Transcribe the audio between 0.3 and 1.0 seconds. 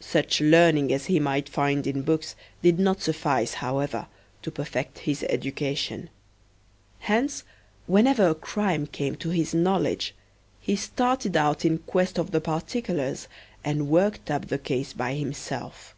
learning